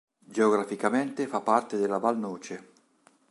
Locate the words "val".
1.99-2.17